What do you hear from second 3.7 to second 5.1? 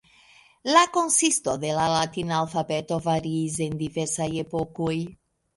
diversaj epokoj.